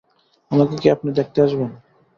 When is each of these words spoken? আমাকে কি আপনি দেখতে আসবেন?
আমাকে 0.51 0.75
কি 0.77 0.87
আপনি 0.89 1.09
দেখতে 1.11 1.37
আসবেন? 1.41 1.69